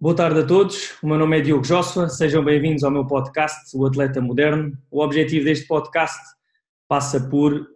[0.00, 3.76] Boa tarde a todos, o meu nome é Diogo Joshua, sejam bem-vindos ao meu podcast,
[3.76, 4.78] O Atleta Moderno.
[4.92, 6.20] O objetivo deste podcast
[6.86, 7.66] passa por uh,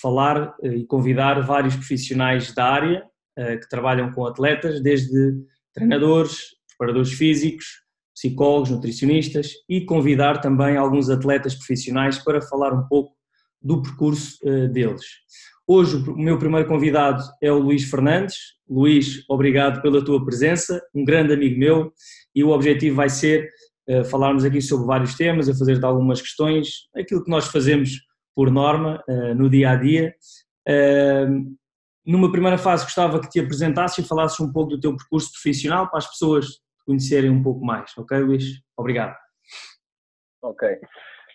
[0.00, 3.04] falar uh, e convidar vários profissionais da área
[3.38, 7.82] uh, que trabalham com atletas, desde treinadores, preparadores físicos,
[8.14, 13.14] psicólogos, nutricionistas e convidar também alguns atletas profissionais para falar um pouco
[13.60, 14.38] do percurso
[14.72, 15.04] deles.
[15.74, 18.36] Hoje o meu primeiro convidado é o Luís Fernandes.
[18.68, 21.90] Luís, obrigado pela tua presença, um grande amigo meu,
[22.34, 23.48] e o objetivo vai ser
[23.88, 27.88] uh, falarmos aqui sobre vários temas, a fazer-te algumas questões, aquilo que nós fazemos
[28.36, 30.14] por norma uh, no dia a dia.
[30.68, 31.56] Uh,
[32.04, 35.88] numa primeira fase gostava que te apresentasses e falasses um pouco do teu percurso profissional
[35.88, 38.44] para as pessoas te conhecerem um pouco mais, ok Luís?
[38.76, 39.16] Obrigado.
[40.42, 40.68] Ok.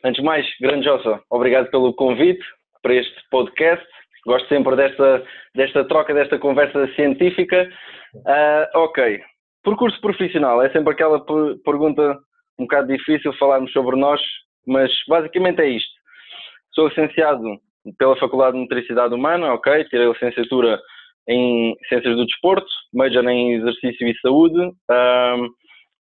[0.06, 2.46] Antes de mais, grande Jossa, obrigado pelo convite
[2.84, 3.97] para este podcast
[4.28, 5.24] Gosto sempre desta,
[5.56, 7.70] desta troca, desta conversa científica.
[8.14, 9.22] Uh, ok.
[9.64, 11.24] Percurso profissional é sempre aquela
[11.64, 12.20] pergunta
[12.60, 14.20] um bocado difícil falarmos sobre nós,
[14.68, 15.94] mas basicamente é isto.
[16.74, 17.42] Sou licenciado
[17.98, 20.78] pela Faculdade de Motricidade Humana, ok, tirei licenciatura
[21.30, 24.60] em Ciências do Desporto, major em Exercício e Saúde.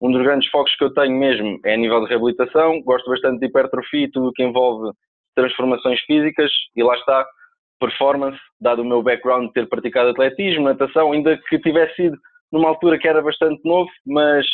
[0.00, 2.82] Um dos grandes focos que eu tenho mesmo é a nível de reabilitação.
[2.82, 4.90] Gosto bastante de hipertrofia e tudo o que envolve
[5.36, 7.24] transformações físicas, e lá está,
[7.78, 12.16] performance, dado o meu background de ter praticado atletismo, natação, ainda que tivesse sido
[12.52, 14.46] numa altura que era bastante novo, mas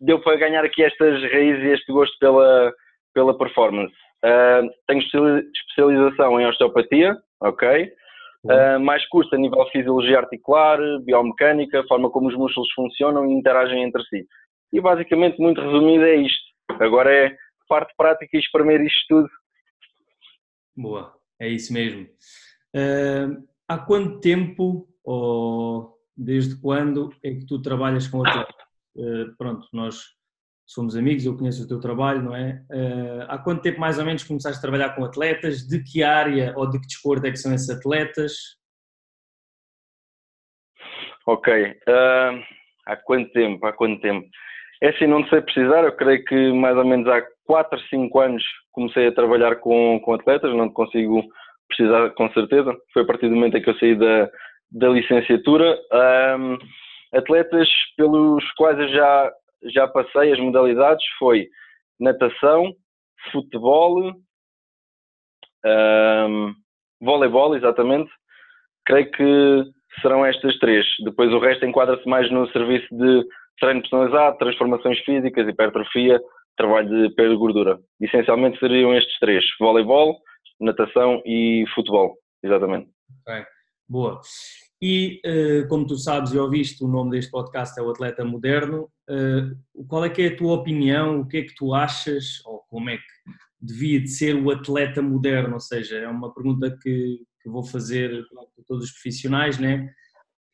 [0.00, 2.72] deu para ganhar aqui estas raízes e este gosto pela,
[3.14, 3.94] pela performance.
[4.24, 7.92] Uh, tenho especialização em osteopatia, ok?
[8.44, 13.32] Uh, mais curso a nível de fisiologia articular, biomecânica, forma como os músculos funcionam e
[13.32, 14.26] interagem entre si.
[14.72, 16.52] E basicamente, muito resumido, é isto.
[16.80, 17.36] Agora é
[17.68, 19.28] parte prática e espremer isto tudo.
[20.76, 21.21] Boa.
[21.42, 22.04] É isso mesmo.
[22.72, 28.54] Uh, há quanto tempo ou desde quando é que tu trabalhas com atletas?
[28.94, 30.04] Uh, pronto, nós
[30.64, 32.64] somos amigos, eu conheço o teu trabalho, não é?
[32.70, 35.66] Uh, há quanto tempo mais ou menos começaste a trabalhar com atletas?
[35.66, 38.34] De que área ou de que desporto é que são esses atletas?
[41.26, 41.52] Ok.
[42.86, 43.66] Há quanto tempo?
[43.66, 44.28] Há quanto tempo?
[44.80, 48.44] É assim, não sei precisar, eu creio que mais ou menos há 4, 5 anos
[48.72, 51.22] comecei a trabalhar com, com atletas, não consigo
[51.68, 52.76] precisar com certeza.
[52.92, 54.30] Foi a partir do momento em que eu saí da,
[54.70, 55.78] da licenciatura.
[56.38, 56.58] Um,
[57.16, 59.32] atletas pelos quais eu já,
[59.64, 61.46] já passei as modalidades foi
[62.00, 62.72] natação,
[63.30, 64.12] futebol,
[65.64, 66.54] um,
[67.00, 68.10] voleibol, exatamente.
[68.84, 69.64] Creio que
[70.00, 70.84] serão estas três.
[71.04, 73.24] Depois o resto enquadra-se mais no serviço de
[73.60, 76.20] treino personalizado, transformações físicas, hipertrofia,
[76.56, 77.80] trabalho de perda de gordura.
[78.00, 80.18] Essencialmente seriam estes três: voleibol,
[80.60, 82.88] natação e futebol, exatamente.
[83.26, 83.44] Ok,
[83.88, 84.20] boa.
[84.80, 88.90] E uh, como tu sabes e ouviste, o nome deste podcast é o Atleta Moderno.
[89.08, 91.20] Uh, qual é que é a tua opinião?
[91.20, 92.44] O que é que tu achas?
[92.44, 93.02] Ou como é que
[93.60, 95.54] devia de ser o atleta moderno?
[95.54, 98.26] Ou seja, é uma pergunta que, que vou fazer
[98.58, 99.88] a todos os profissionais, né?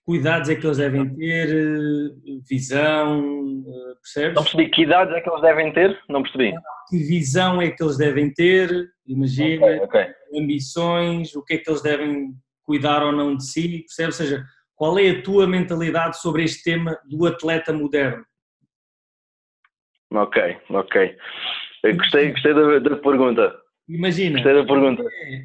[0.08, 4.34] Cuidados é que eles devem ter, eh, visão, eh, percebes?
[4.36, 6.00] Não percebi, que idades é que eles devem ter?
[6.08, 6.54] Não percebi.
[6.88, 8.70] Que visão é que eles devem ter,
[9.06, 10.06] imagina, okay, okay.
[10.34, 12.30] ambições, o que é que eles devem
[12.62, 14.18] cuidar ou não de si, percebes?
[14.18, 18.24] Ou seja, qual é a tua mentalidade sobre este tema do atleta moderno?
[20.10, 21.16] Ok, ok.
[21.96, 23.54] gostei, gostei da, da pergunta.
[23.86, 25.04] Imagina, gostei da pergunta.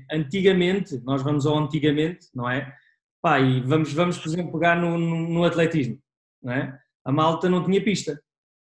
[0.09, 2.73] antigamente, nós vamos ao antigamente, não é?
[3.23, 5.97] Pá, e vamos, vamos, por exemplo, pegar no, no, no, atletismo,
[6.41, 6.77] não é?
[7.05, 8.21] A malta não tinha pista,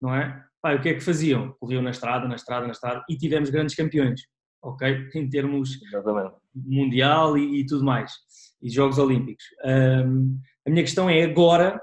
[0.00, 0.40] não é?
[0.62, 1.52] Pá, o que é que faziam?
[1.58, 4.20] Corriam na estrada, na estrada, na estrada e tivemos grandes campeões,
[4.62, 5.08] ok?
[5.16, 6.36] Em termos Exatamente.
[6.54, 8.12] mundial e, e, tudo mais,
[8.62, 9.44] e Jogos Olímpicos.
[9.64, 11.80] Um, a minha questão é agora,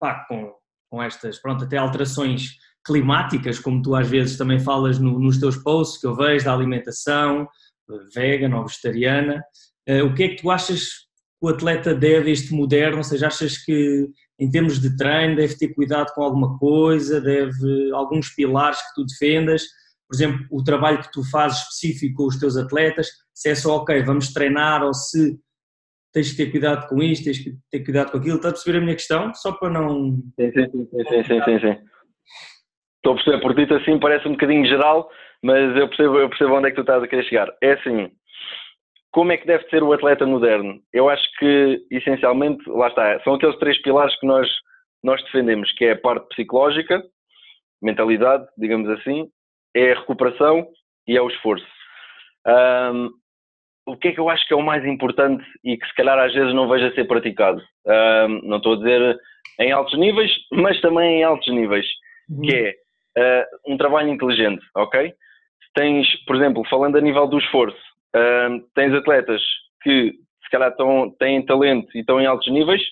[0.00, 0.52] pá, com,
[0.90, 5.56] com estas, pronto, até alterações climáticas, como tu às vezes também falas no, nos teus
[5.56, 7.48] posts que eu vejo, da alimentação
[8.12, 9.44] vegan ou vegetariana,
[9.88, 11.08] uh, o que é que tu achas
[11.40, 14.08] o atleta deve, este moderno, ou seja, achas que
[14.38, 19.06] em termos de treino deve ter cuidado com alguma coisa, deve alguns pilares que tu
[19.06, 19.62] defendas,
[20.08, 23.76] por exemplo, o trabalho que tu fazes específico com os teus atletas, se é só,
[23.76, 25.38] ok, vamos treinar ou se
[26.12, 28.78] tens que ter cuidado com isto, tens que ter cuidado com aquilo, estás a perceber
[28.78, 29.32] a minha questão?
[29.34, 30.16] Só para não...
[30.38, 31.78] Sim, sim, sim, sim, sim, sim, sim.
[32.96, 35.08] Estou a perceber, por dito assim parece um bocadinho geral,
[35.42, 37.56] mas eu percebo, eu percebo onde é que tu estás a querer chegar.
[37.62, 38.10] É assim,
[39.12, 40.80] como é que deve ser o atleta moderno?
[40.92, 44.48] Eu acho que, essencialmente, lá está, são aqueles três pilares que nós,
[45.02, 47.02] nós defendemos, que é a parte psicológica,
[47.82, 49.28] mentalidade, digamos assim,
[49.74, 50.66] é a recuperação
[51.08, 51.66] e é o esforço.
[52.46, 53.10] Um,
[53.86, 56.18] o que é que eu acho que é o mais importante e que se calhar
[56.18, 57.60] às vezes não vejo a ser praticado?
[57.86, 59.18] Uh, não estou a dizer
[59.58, 61.86] em altos níveis, mas também em altos níveis,
[62.28, 62.42] uhum.
[62.42, 62.74] que é
[63.18, 65.12] uh, um trabalho inteligente, ok?
[65.74, 67.78] Tens, por exemplo, falando a nível do esforço,
[68.16, 69.42] uh, tens atletas
[69.82, 70.12] que
[70.44, 72.82] se calhar estão, têm talento e estão em altos níveis,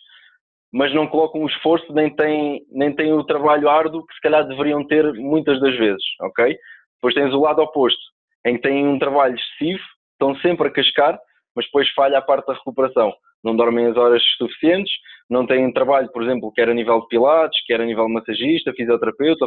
[0.72, 4.46] mas não colocam o esforço nem têm, nem têm o trabalho árduo que se calhar
[4.46, 6.56] deveriam ter muitas das vezes, ok?
[6.96, 8.00] Depois tens o lado oposto,
[8.44, 9.82] em que têm um trabalho excessivo,
[10.12, 11.18] estão sempre a cascar,
[11.54, 13.12] mas depois falha a parte da recuperação.
[13.42, 14.92] Não dormem as horas suficientes,
[15.30, 18.72] não têm trabalho, por exemplo, quer a nível de pilates, quer a nível de massagista,
[18.72, 19.46] fisioterapeuta,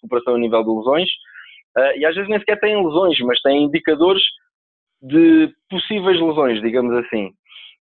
[0.00, 1.08] recuperação a nível de lesões,
[1.76, 4.22] uh, e às vezes nem sequer têm lesões, mas têm indicadores
[5.06, 7.30] de possíveis lesões, digamos assim.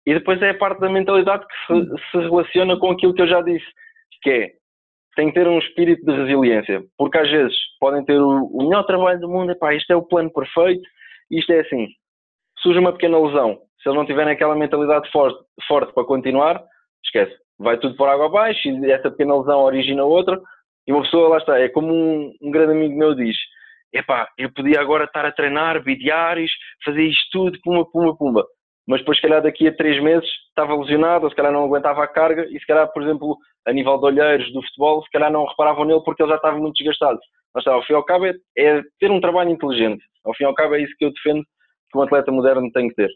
[0.07, 3.29] E depois é a parte da mentalidade que se, se relaciona com aquilo que eu
[3.29, 3.67] já disse,
[4.23, 4.51] que é
[5.17, 8.85] tem que ter um espírito de resiliência, porque às vezes podem ter o, o melhor
[8.85, 10.83] trabalho do mundo, epá, isto é o plano perfeito,
[11.31, 11.89] isto é assim.
[12.59, 15.39] Surge uma pequena lesão, se eles não tiverem aquela mentalidade forte,
[15.69, 16.63] forte para continuar,
[17.05, 20.41] esquece, vai tudo por água abaixo e essa pequena lesão origina outra,
[20.87, 23.37] e uma pessoa, lá está, é como um, um grande amigo meu diz,
[23.95, 26.51] epá, eu podia agora estar a treinar bidiários,
[26.85, 28.45] fazer isto tudo, pumba, pumba, pumba
[28.87, 32.05] mas depois, se calhar, daqui a três meses estava lesionado, ou se calhar não aguentava
[32.05, 35.33] a carga, e se calhar, por exemplo, a nível de olheiros do futebol, se calhar
[35.33, 37.19] não reparavam nele porque ele já estava muito desgastado.
[37.55, 40.05] Mas ao fim e ao cabo, é, é, ter um trabalho inteligente.
[40.25, 41.43] Ao fim e ao cabo, é isso que eu defendo
[41.91, 43.11] que um atleta moderno tem que ter.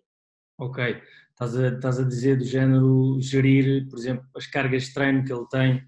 [0.59, 1.03] Ok.
[1.31, 5.33] Estás a, estás a dizer do género gerir, por exemplo, as cargas de treino que
[5.33, 5.83] ele tem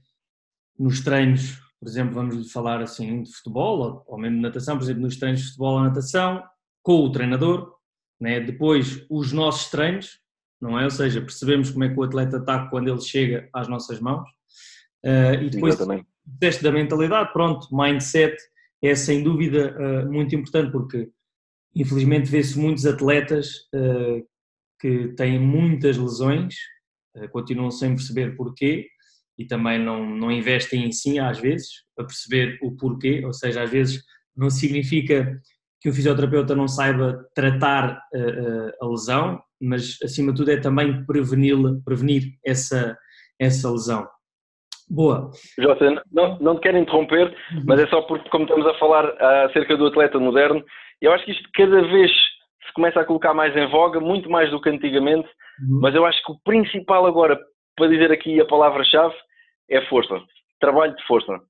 [0.79, 4.85] nos treinos, por exemplo, vamos falar assim de futebol ou, ou mesmo de natação, por
[4.85, 6.43] exemplo, nos treinos de futebol ou natação,
[6.83, 7.75] com o treinador,
[8.21, 8.39] né?
[8.39, 10.21] Depois, os nossos treinos,
[10.61, 10.85] não é?
[10.85, 14.29] Ou seja, percebemos como é que o atleta está quando ele chega às nossas mãos.
[15.03, 15.79] Uh, e depois,
[16.25, 18.37] deste da mentalidade, pronto, mindset
[18.83, 21.11] é sem dúvida uh, muito importante porque
[21.75, 24.23] infelizmente vê-se muitos atletas uh,
[24.79, 26.55] que têm muitas lesões,
[27.33, 28.87] continuam sem perceber porquê
[29.41, 33.63] e também não, não investem em si às vezes para perceber o porquê, ou seja,
[33.63, 34.03] às vezes
[34.37, 35.41] não significa
[35.81, 41.07] que o fisioterapeuta não saiba tratar uh, a lesão, mas acima de tudo é também
[41.07, 42.95] prevenir, prevenir essa,
[43.41, 44.07] essa lesão.
[44.91, 45.31] Boa.
[45.59, 47.63] José, não, não te quero interromper, uhum.
[47.65, 49.07] mas é só porque, como estamos a falar
[49.47, 50.63] acerca do atleta moderno,
[51.01, 54.51] eu acho que isto cada vez se começa a colocar mais em voga, muito mais
[54.51, 55.29] do que antigamente,
[55.63, 55.81] uhum.
[55.81, 57.41] mas eu acho que o principal agora,
[57.75, 59.15] para dizer aqui a palavra-chave,
[59.71, 60.21] é força.
[60.61, 61.41] Trabalho de força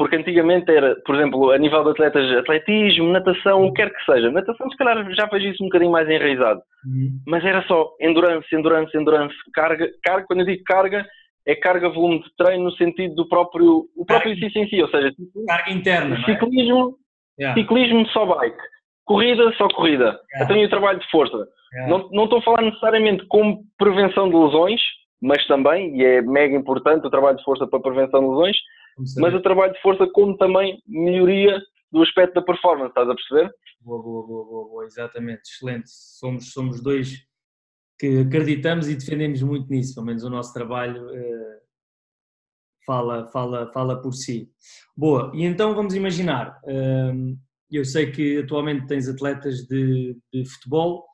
[0.00, 4.02] porque antigamente era, por exemplo, a nível de atletas, atletismo, natação, o que quer que
[4.06, 4.30] seja.
[4.30, 6.62] Natação, se calhar, já vejo isso um bocadinho mais enraizado.
[6.86, 7.20] Uhum.
[7.26, 10.26] Mas era só endurance, endurance, endurance, carga, carga.
[10.26, 11.06] Quando eu digo carga,
[11.46, 14.88] é carga volume de treino no sentido do próprio, o próprio exercício em si, ou
[14.88, 15.12] seja,
[15.46, 16.16] carga interna.
[16.16, 16.24] É?
[16.24, 16.96] Ciclismo,
[17.38, 17.42] é?
[17.42, 17.60] yeah.
[17.60, 18.62] ciclismo só bike,
[19.04, 20.18] corrida só corrida.
[20.32, 20.40] Yeah.
[20.40, 21.46] Eu tenho o trabalho de força.
[21.74, 21.90] Yeah.
[21.90, 24.80] Não, não estou a falar necessariamente como prevenção de lesões,
[25.20, 28.56] mas também, e é mega importante o trabalho de força para prevenção de lesões,
[29.18, 31.60] mas o trabalho de força como também melhoria
[31.92, 33.52] do aspecto da performance, estás a perceber?
[33.80, 35.90] Boa, boa, boa, boa, boa, exatamente, excelente.
[35.90, 37.26] Somos, somos dois
[37.98, 41.60] que acreditamos e defendemos muito nisso, pelo menos o nosso trabalho uh,
[42.86, 44.50] fala, fala, fala por si.
[44.96, 47.38] Boa, e então vamos imaginar, uh,
[47.70, 51.06] eu sei que atualmente tens atletas de, de futebol,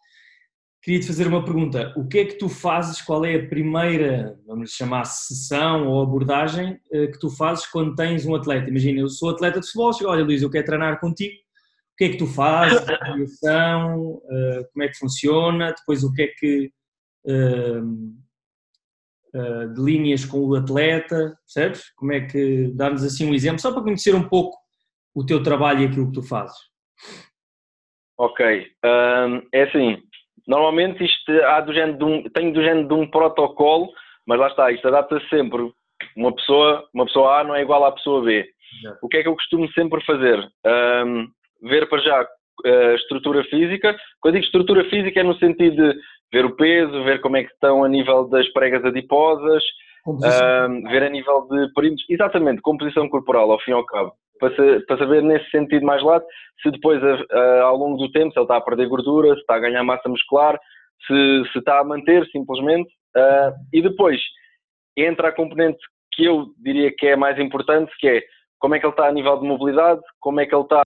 [0.87, 1.93] Queria te fazer uma pergunta.
[1.97, 3.03] O que é que tu fazes?
[3.03, 8.25] Qual é a primeira, vamos chamar sessão ou abordagem eh, que tu fazes quando tens
[8.25, 8.71] um atleta?
[8.71, 11.35] Imagina, eu sou atleta de futebol, chego, olha Luís, eu quero treinar contigo.
[11.35, 12.79] O que é que tu fazes?
[12.89, 14.23] Avaliação?
[14.31, 15.75] Eh, como é que funciona?
[15.77, 16.73] Depois o que é que
[17.25, 17.85] uh,
[19.35, 21.37] uh, delinhas com o atleta?
[21.53, 21.93] Percebes?
[21.97, 24.57] Como é que, dá-nos assim um exemplo, só para conhecer um pouco
[25.13, 26.57] o teu trabalho e aquilo que tu fazes.
[28.19, 30.03] Ok, um, é assim,
[30.47, 33.91] Normalmente isto há do género de um, tenho do género de um protocolo,
[34.27, 35.71] mas lá está, isto adapta-se sempre.
[36.17, 38.49] Uma pessoa, uma pessoa A não é igual à pessoa B.
[39.03, 40.39] O que é que eu costumo sempre fazer?
[41.05, 41.27] Um,
[41.63, 42.27] ver para já
[42.65, 43.97] a estrutura física.
[44.21, 45.99] Quando digo estrutura física é no sentido de
[46.33, 49.65] ver o peso, ver como é que estão a nível das pregas adiposas,
[50.07, 52.07] um, ver a nível de perímetros.
[52.09, 56.25] Exatamente, composição corporal, ao fim e ao cabo para, para saber nesse sentido mais lado
[56.63, 57.01] se depois
[57.63, 60.09] ao longo do tempo se ele está a perder gordura, se está a ganhar massa
[60.09, 60.59] muscular,
[61.07, 64.21] se, se está a manter simplesmente uh, e depois
[64.97, 65.79] entra a componente
[66.13, 68.23] que eu diria que é mais importante que é
[68.59, 70.83] como é que ele está a nível de mobilidade, como é que ele está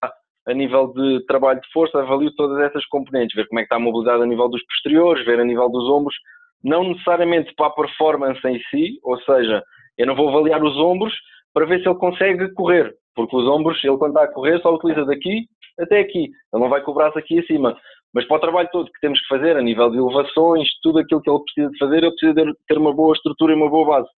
[0.46, 3.76] a nível de trabalho de força, avalio todas essas componentes, ver como é que está
[3.76, 6.16] a mobilidade a nível dos posteriores, ver a nível dos ombros,
[6.64, 9.62] não necessariamente para a performance em si, ou seja,
[9.96, 11.14] eu não vou avaliar os ombros
[11.54, 14.74] para ver se ele consegue correr, porque os ombros, ele quando está a correr, só
[14.74, 15.46] utiliza daqui
[15.78, 16.24] até aqui.
[16.24, 17.76] Ele não vai com o braço aqui acima.
[18.12, 21.22] Mas para o trabalho todo que temos que fazer, a nível de elevações, tudo aquilo
[21.22, 24.08] que ele precisa de fazer, ele precisa ter uma boa estrutura e uma boa base.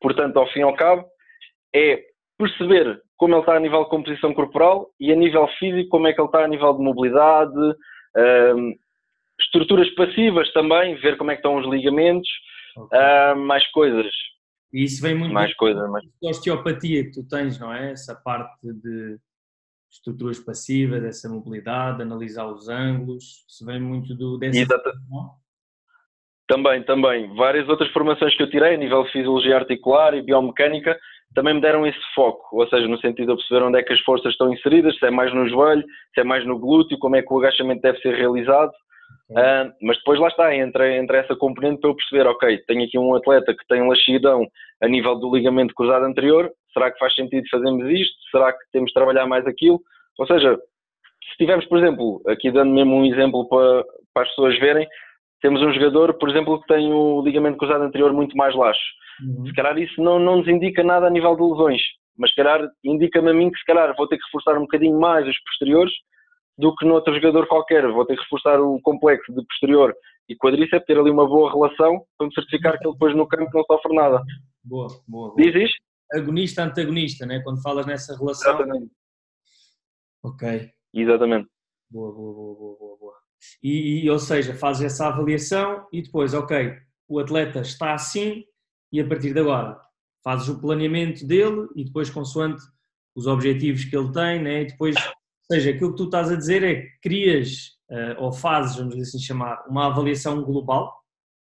[0.00, 1.04] Portanto, ao fim e ao cabo,
[1.74, 2.02] é
[2.38, 6.12] perceber como ele está a nível de composição corporal e a nível físico como é
[6.12, 7.58] que ele está a nível de mobilidade,
[8.54, 8.74] um,
[9.40, 12.28] estruturas passivas também, ver como é que estão os ligamentos,
[12.76, 12.98] okay.
[12.98, 14.12] uh, mais coisas.
[14.72, 16.04] E isso vem muito mais coisas, mais...
[16.20, 17.92] da osteopatia que tu tens, não é?
[17.92, 19.18] Essa parte de
[19.90, 24.90] estruturas passivas, dessa mobilidade, analisar os ângulos, isso vem muito do dessa Exato.
[26.48, 27.34] Também, também.
[27.34, 30.96] Várias outras formações que eu tirei a nível de fisiologia articular e biomecânica
[31.34, 34.00] também me deram esse foco, ou seja, no sentido de perceber onde é que as
[34.00, 37.22] forças estão inseridas, se é mais no joelho, se é mais no glúteo, como é
[37.22, 38.72] que o agachamento deve ser realizado.
[39.30, 42.96] Uh, mas depois lá está, entra, entra essa componente para eu perceber, ok, tenho aqui
[42.96, 44.46] um atleta que tem laxidão
[44.80, 48.14] a nível do ligamento cruzado anterior, será que faz sentido fazermos isto?
[48.30, 49.80] Será que temos de trabalhar mais aquilo?
[50.18, 50.56] Ou seja,
[51.30, 53.84] se tivermos, por exemplo, aqui dando mesmo um exemplo para,
[54.14, 54.86] para as pessoas verem,
[55.42, 58.80] temos um jogador, por exemplo, que tem o ligamento cruzado anterior muito mais laxo.
[59.22, 59.46] Uhum.
[59.46, 61.82] Se calhar isso não, não nos indica nada a nível de lesões,
[62.16, 64.98] mas se calhar indica-me a mim que se calhar vou ter que reforçar um bocadinho
[64.98, 65.92] mais os posteriores
[66.58, 67.86] do que noutro jogador qualquer.
[67.90, 69.94] Vou ter que reforçar o complexo de posterior
[70.28, 73.50] e quadríceps, ter ali uma boa relação para me certificar que ele depois no campo
[73.54, 74.22] não sofre nada.
[74.64, 75.34] Boa, boa.
[75.34, 75.36] boa.
[75.36, 75.78] Diz isto?
[76.12, 77.40] Agonista, antagonista, né?
[77.42, 78.54] quando falas nessa relação.
[78.54, 78.90] Exatamente.
[80.22, 80.70] Ok.
[80.94, 81.48] Exatamente.
[81.90, 82.98] Boa, boa, boa, boa, boa.
[82.98, 83.14] boa.
[83.62, 86.74] E, e, ou seja, fazes essa avaliação e depois, ok,
[87.08, 88.44] o atleta está assim
[88.92, 89.80] e a partir de agora
[90.24, 92.60] fazes o planeamento dele e depois consoante
[93.14, 94.62] os objetivos que ele tem, né?
[94.62, 94.96] e depois
[95.48, 98.98] ou seja, aquilo que tu estás a dizer é que crias uh, ou fazes, vamos
[98.98, 100.92] assim chamar, uma avaliação global,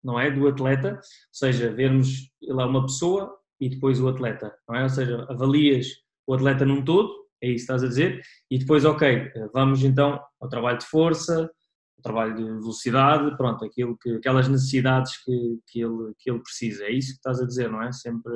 [0.03, 0.31] não é?
[0.31, 0.99] Do atleta, ou
[1.31, 4.83] seja, vermos ele é uma pessoa e depois o atleta, não é?
[4.83, 5.87] Ou seja, avalias
[6.25, 9.83] o atleta num todo, é isso que estás a dizer, e depois, ok, eh, vamos
[9.83, 11.51] então ao trabalho de força,
[11.97, 16.85] ao trabalho de velocidade, pronto, aquilo que, aquelas necessidades que, que, ele, que ele precisa,
[16.85, 17.91] é isso que estás a dizer, não é?
[17.91, 18.31] Sempre.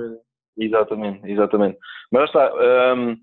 [0.57, 1.77] Exatamente, exatamente.
[2.11, 2.51] Mas está.
[2.95, 3.15] Um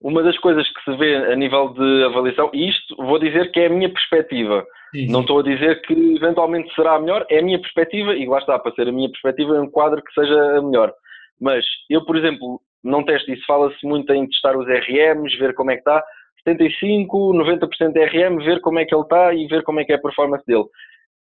[0.00, 3.60] uma das coisas que se vê a nível de avaliação, e isto vou dizer que
[3.60, 4.64] é a minha perspectiva,
[4.94, 8.26] sim, não estou a dizer que eventualmente será a melhor, é a minha perspectiva, e
[8.26, 10.92] lá está, para ser a minha perspectiva, é um quadro que seja a melhor.
[11.40, 15.70] Mas eu, por exemplo, não testo isso, fala-se muito em testar os RMs, ver como
[15.70, 16.02] é que está,
[16.44, 19.92] 75, 90% de RM, ver como é que ele está e ver como é que
[19.92, 20.64] é a performance dele.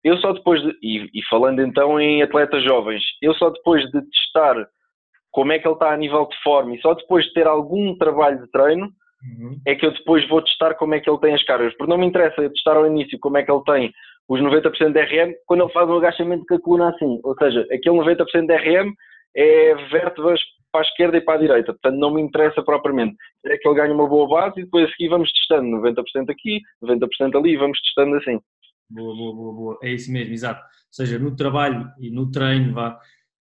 [0.04, 4.02] Eu só depois de, e, e falando então em atletas jovens, eu só depois de
[4.02, 4.68] testar
[5.38, 7.96] como é que ele está a nível de forma e só depois de ter algum
[7.96, 9.62] trabalho de treino uhum.
[9.68, 11.78] é que eu depois vou testar como é que ele tem as cargas.
[11.78, 13.94] Porque não me interessa testar ao início como é que ele tem
[14.28, 17.20] os 90% de RM quando ele faz um agachamento com a coluna assim.
[17.24, 18.92] Ou seja, aquele 90% de RM
[19.36, 20.42] é vértebras
[20.72, 21.72] para a esquerda e para a direita.
[21.72, 23.16] Portanto, não me interessa propriamente.
[23.46, 27.38] É que ele ganhe uma boa base e depois aqui vamos testando 90% aqui, 90%
[27.38, 28.40] ali e vamos testando assim.
[28.90, 29.80] Boa, boa, boa, boa.
[29.84, 30.62] É isso mesmo, exato.
[30.62, 32.98] Ou seja, no trabalho e no treino, vá,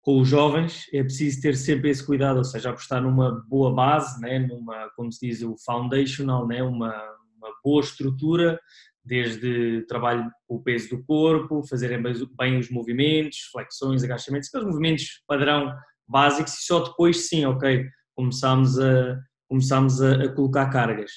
[0.04, 4.20] com os jovens é preciso ter sempre esse cuidado, ou seja, apostar numa boa base,
[4.20, 6.94] né, numa, como se diz, o foundational, né, uma,
[7.38, 8.60] uma boa estrutura,
[9.04, 12.04] desde trabalho com o peso do corpo, fazerem
[12.38, 15.74] bem os movimentos, flexões, agachamentos, aqueles movimentos padrão
[16.06, 19.18] básicos e só depois sim, ok, começamos a,
[19.48, 21.12] começamos a, a colocar cargas.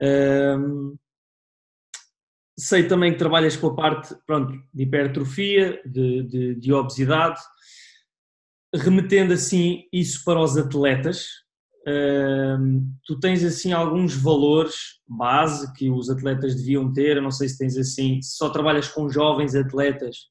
[0.00, 0.96] Um,
[2.56, 7.40] sei também que trabalhas com a parte pronto, de hipertrofia, de, de, de obesidade,
[8.74, 11.26] remetendo assim isso para os atletas,
[13.04, 17.76] tu tens assim alguns valores base que os atletas deviam ter, não sei se tens
[17.76, 20.28] assim, se só trabalhas com jovens atletas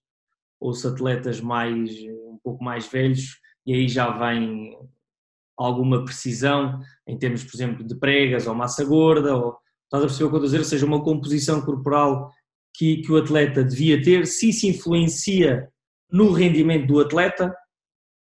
[0.59, 1.91] ou se atletas mais,
[2.27, 4.77] um pouco mais velhos e aí já vem
[5.57, 10.25] alguma precisão em termos, por exemplo, de pregas ou massa gorda, ou estás a perceber
[10.25, 12.31] o que eu estou a dizer, ou seja, uma composição corporal
[12.73, 15.69] que, que o atleta devia ter, se isso influencia
[16.11, 17.53] no rendimento do atleta,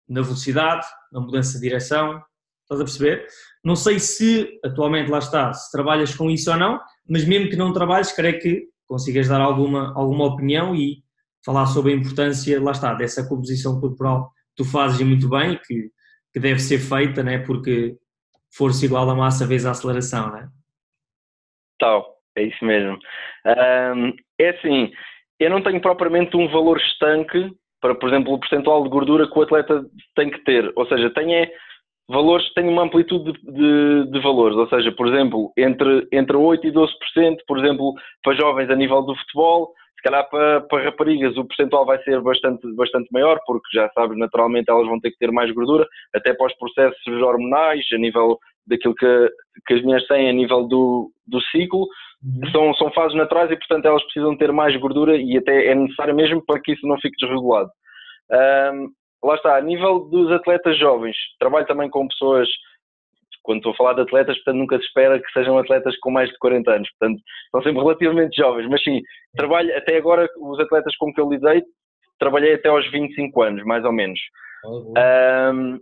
[0.09, 2.23] na velocidade, na mudança de direção,
[2.63, 3.27] estás a perceber?
[3.65, 7.57] Não sei se atualmente lá está, se trabalhas com isso ou não, mas mesmo que
[7.57, 11.03] não trabalhes, creio que consigas dar alguma, alguma opinião e
[11.45, 15.91] falar sobre a importância, lá está, dessa composição corporal que tu fazes muito bem, que,
[16.33, 17.39] que deve ser feita, né?
[17.39, 17.97] porque
[18.55, 20.49] força igual a massa vezes a aceleração, né?
[21.79, 22.99] Tal, é isso mesmo.
[23.47, 24.91] Um, é assim,
[25.39, 29.39] eu não tenho propriamente um valor estanque para, por exemplo, o percentual de gordura que
[29.39, 30.73] o atleta tem que ter.
[30.77, 31.51] Ou seja, tem é,
[32.09, 34.57] valores, tem uma amplitude de, de, de, valores.
[34.57, 39.03] Ou seja, por exemplo, entre, entre 8% e 12%, por exemplo, para jovens a nível
[39.03, 43.67] do futebol, se calhar para, para raparigas o percentual vai ser bastante, bastante maior, porque
[43.75, 47.85] já sabes, naturalmente elas vão ter que ter mais gordura, até para os processos hormonais,
[47.93, 49.29] a nível daquilo que,
[49.67, 51.87] que as mulheres têm a nível do, do ciclo.
[52.25, 52.51] Uhum.
[52.51, 56.15] são, são fases naturais e, portanto, elas precisam ter mais gordura e até é necessário
[56.15, 57.71] mesmo para que isso não fique desregulado.
[58.31, 58.91] Um,
[59.25, 62.49] lá está, a nível dos atletas jovens, trabalho também com pessoas,
[63.43, 66.29] quando estou a falar de atletas, portanto nunca se espera que sejam atletas com mais
[66.29, 67.21] de 40 anos, portanto
[67.51, 69.01] são sempre relativamente jovens, mas sim,
[69.37, 71.63] trabalho até agora, os atletas com que eu lidei,
[72.19, 74.21] trabalhei até aos 25 anos, mais ou menos.
[75.55, 75.81] um,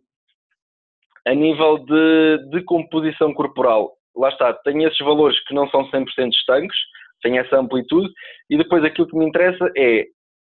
[1.27, 6.07] a nível de, de composição corporal, lá está, tenho esses valores que não são 100%
[6.31, 6.77] estanques,
[7.23, 8.09] tenho essa amplitude,
[8.51, 10.05] e depois aquilo que me interessa é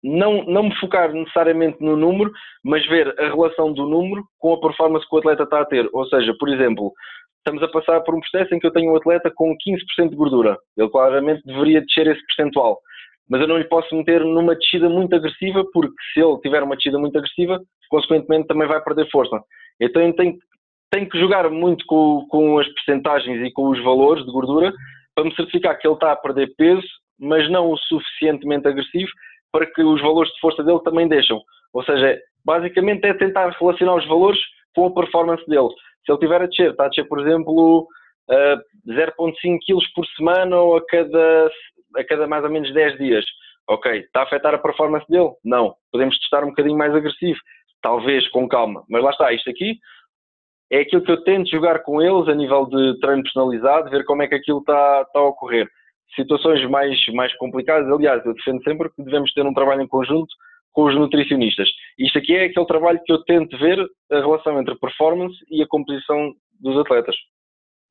[0.02, 2.32] não, não me focar necessariamente no número,
[2.64, 5.88] mas ver a relação do número com a performance que o atleta está a ter.
[5.92, 6.92] Ou seja, por exemplo,
[7.38, 10.16] estamos a passar por um processo em que eu tenho um atleta com 15% de
[10.16, 10.58] gordura.
[10.76, 12.80] Ele claramente deveria descer esse percentual.
[13.28, 16.74] Mas eu não lhe posso meter numa descida muito agressiva, porque se ele tiver uma
[16.74, 19.40] descida muito agressiva, consequentemente também vai perder força.
[19.80, 20.36] Então eu tenho,
[20.92, 24.72] tenho que jogar muito com, com as percentagens e com os valores de gordura
[25.14, 26.86] para me certificar que ele está a perder peso,
[27.18, 29.10] mas não o suficientemente agressivo
[29.50, 31.40] para que os valores de força dele também deixam.
[31.72, 34.38] Ou seja, basicamente é tentar relacionar os valores
[34.74, 35.68] com a performance dele.
[36.04, 37.86] Se ele tiver a descer, está a descer, por exemplo,
[38.28, 41.50] uh, 0,5 kg por semana ou a cada,
[41.96, 43.24] a cada mais ou menos 10 dias.
[43.68, 45.30] Ok, está a afetar a performance dele?
[45.42, 45.74] Não.
[45.90, 47.38] Podemos testar um bocadinho mais agressivo,
[47.80, 48.84] talvez com calma.
[48.90, 49.78] Mas lá está, isto aqui
[50.72, 54.22] é aquilo que eu tento jogar com eles a nível de treino personalizado, ver como
[54.22, 55.68] é que aquilo está, está a ocorrer
[56.16, 57.90] situações mais, mais complicadas.
[57.90, 60.34] Aliás, eu defendo sempre que devemos ter um trabalho em conjunto
[60.72, 61.68] com os nutricionistas.
[61.98, 63.78] Isto aqui é aquele trabalho que eu tento ver
[64.10, 67.14] a relação entre performance e a composição dos atletas.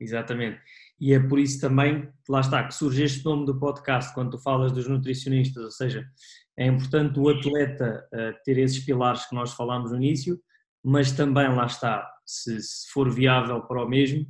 [0.00, 0.58] Exatamente.
[1.00, 4.38] E é por isso também, lá está, que surge este nome do podcast, quando tu
[4.38, 6.04] falas dos nutricionistas, ou seja,
[6.56, 10.36] é importante o atleta uh, ter esses pilares que nós falámos no início,
[10.84, 14.26] mas também, lá está, se, se for viável para o mesmo,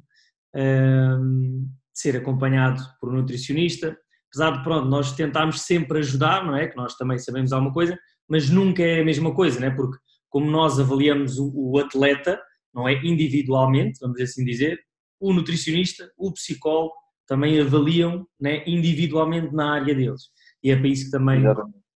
[0.55, 3.97] uh, ser acompanhado por um nutricionista,
[4.29, 6.67] apesar de, pronto, nós tentarmos sempre ajudar, não é?
[6.67, 9.71] Que nós também sabemos alguma coisa, mas nunca é a mesma coisa, não é?
[9.71, 12.41] Porque como nós avaliamos o, o atleta,
[12.75, 12.95] não é?
[13.05, 14.81] Individualmente, vamos assim dizer,
[15.21, 16.95] o nutricionista, o psicólogo
[17.27, 20.23] também avaliam né, individualmente na área deles.
[20.63, 21.43] E é para isso que também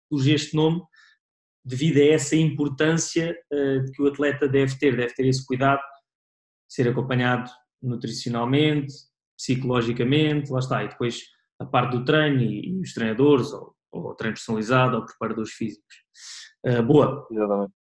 [0.09, 0.83] surge este nome,
[1.67, 5.83] devido a essa importância uh, que o atleta deve ter, deve ter esse cuidado,
[6.69, 7.51] ser acompanhado
[7.83, 8.95] nutricionalmente,
[9.37, 11.23] psicologicamente, lá está, e depois
[11.59, 15.97] a parte do treino e, e os treinadores, ou, ou treino personalizado, ou preparadores físicos.
[16.65, 17.27] Uh, boa.
[17.31, 17.73] Exatamente.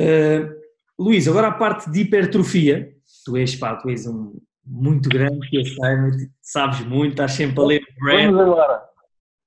[0.00, 0.58] Uh,
[0.98, 2.92] Luís, agora a parte de hipertrofia,
[3.24, 7.64] tu és, pá, tu és um muito grande, eu sei, sabes muito, estás sempre a
[7.64, 8.88] ler Vamos agora.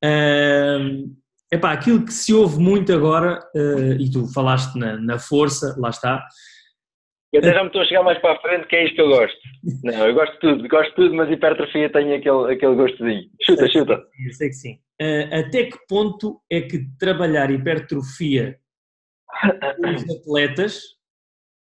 [0.04, 1.21] Uh,
[1.52, 5.90] epá, aquilo que se ouve muito agora, uh, e tu falaste na, na força, lá
[5.90, 6.24] está,
[7.34, 9.02] eu até já me estou a chegar mais para a frente, que é isto que
[9.02, 9.38] eu gosto.
[9.86, 13.24] Não, eu gosto de tudo, gosto de tudo, mas hipertrofia tem aquele, aquele gostozinho.
[13.42, 13.94] Chuta, chuta.
[13.94, 14.74] Eu sei que sim.
[15.02, 18.60] Uh, até que ponto é que trabalhar hipertrofia
[19.80, 20.82] nos atletas,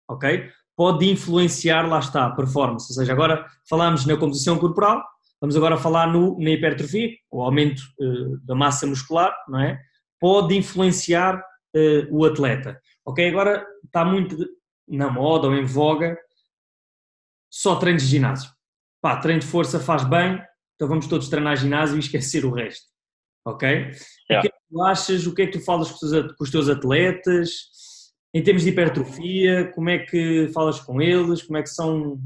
[0.10, 2.89] ok, pode influenciar, lá está, a performance?
[2.89, 5.04] Ou seja, agora falámos na composição corporal,
[5.39, 9.80] vamos agora falar no, na hipertrofia, o aumento uh, da massa muscular, não é?
[10.19, 12.80] Pode influenciar uh, o atleta.
[13.06, 14.38] Ok, agora está muito
[14.88, 16.17] na moda ou em voga,
[17.50, 18.50] só treinos de ginásio.
[19.02, 20.41] Pá, treino de força faz bem,
[20.76, 22.88] então vamos todos treinar ginásio e esquecer o resto.
[23.45, 23.67] Ok?
[23.69, 24.39] Yeah.
[24.39, 25.28] O que é que tu achas?
[25.28, 27.50] O que é que tu falas com os teus atletas?
[28.34, 31.43] Em termos de hipertrofia, como é que falas com eles?
[31.43, 32.19] Como é que são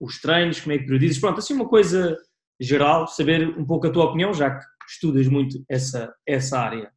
[0.00, 0.60] os treinos?
[0.60, 1.18] Como é que priorizas?
[1.18, 2.16] Pronto, assim uma coisa
[2.60, 6.90] geral, saber um pouco a tua opinião, já que estudas muito essa, essa área.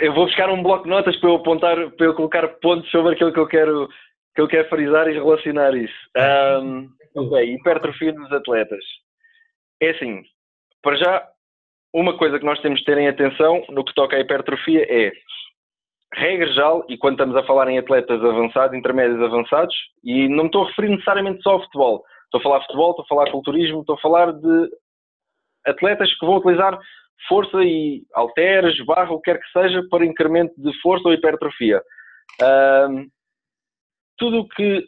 [0.00, 3.14] eu vou buscar um bloco de notas para eu apontar, para eu colocar pontos sobre
[3.14, 3.88] aquilo que eu quero,
[4.34, 5.94] que eu quero frisar e relacionar isso.
[6.62, 8.84] Um, ok, hipertrofia dos atletas.
[9.80, 10.22] É assim,
[10.82, 11.28] para já,
[11.94, 15.12] uma coisa que nós temos de ter em atenção no que toca à hipertrofia é,
[16.14, 20.46] regra geral, e quando estamos a falar em atletas avançados, intermédios avançados, e não me
[20.46, 23.80] estou a referir necessariamente só ao futebol, estou a falar futebol, estou a falar culturismo,
[23.80, 24.70] estou a falar de
[25.66, 26.78] atletas que vão utilizar
[27.28, 31.82] força e halteres, barra, o que quer que seja, para incremento de força ou hipertrofia.
[32.88, 33.08] Um,
[34.16, 34.84] tudo o que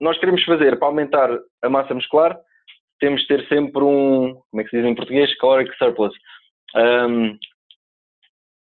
[0.00, 1.30] nós queremos fazer para aumentar
[1.62, 2.38] a massa muscular,
[2.98, 6.14] temos de ter sempre um, como é que se diz em português, caloric surplus.
[6.74, 7.38] Um,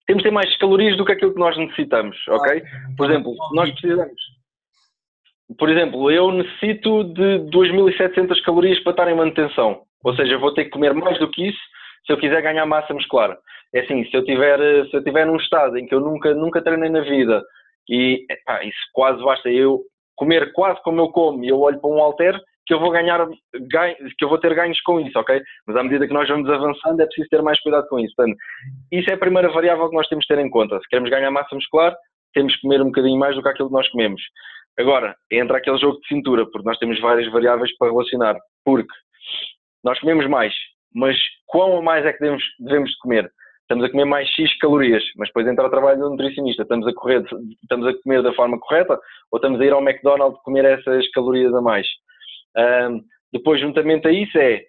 [0.06, 2.64] temos de ter mais calorias do que aquilo que nós necessitamos, ok?
[2.98, 4.22] Por exemplo, nós precisamos.
[5.58, 9.84] Por exemplo, eu necessito de 2.700 calorias para estar em manutenção.
[10.04, 11.60] Ou seja, vou ter que comer mais do que isso
[12.06, 13.38] se eu quiser ganhar massa muscular.
[13.74, 16.62] É assim, se eu tiver, se eu tiver num estado em que eu nunca, nunca
[16.62, 17.42] treinei na vida
[17.90, 19.82] e epá, isso quase basta eu
[20.16, 23.28] comer quase como eu como e eu olho para um halter, que eu vou ganhar,
[23.54, 25.42] ganho, que eu vou ter ganhos com isso, ok?
[25.68, 28.14] Mas à medida que nós vamos avançando é preciso ter mais cuidado com isso.
[28.16, 28.38] Portanto,
[28.92, 30.80] isso é a primeira variável que nós temos de ter em conta.
[30.80, 31.96] Se queremos ganhar massa muscular,
[32.34, 34.22] temos que comer um bocadinho mais do que aquilo que nós comemos.
[34.78, 38.36] Agora, entra aquele jogo de cintura, porque nós temos várias variáveis para relacionar.
[38.66, 38.94] Porque
[39.84, 40.54] nós comemos mais,
[40.96, 43.32] mas quão mais é que devemos, devemos de comer?
[43.62, 46.64] Estamos a comer mais X calorias, mas depois entra o trabalho do nutricionista.
[46.64, 47.24] Estamos a, correr,
[47.62, 49.00] estamos a comer da forma correta
[49.32, 51.88] ou estamos a ir ao McDonald's comer essas calorias a mais?
[52.58, 54.64] Um, depois, juntamente a isso, é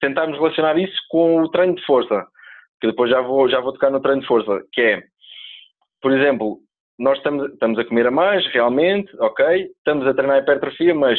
[0.00, 2.26] tentarmos relacionar isso com o treino de força,
[2.80, 5.02] que depois já vou, já vou tocar no treino de força, que é,
[6.00, 6.58] por exemplo,
[6.98, 11.18] nós estamos, estamos a comer a mais, realmente, ok, estamos a treinar a hipertrofia, mas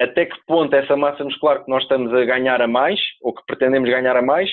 [0.00, 3.44] até que ponto essa massa muscular que nós estamos a ganhar a mais, ou que
[3.46, 4.50] pretendemos ganhar a mais,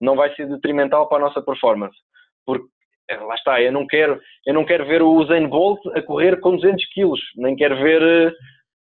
[0.00, 1.96] não vai ser detrimental para a nossa performance.
[2.44, 2.66] Porque,
[3.08, 6.40] eh, lá está, eu não quero, eu não quero ver o Usain Bolt a correr
[6.40, 8.34] com 200 quilos, nem quero ver uh,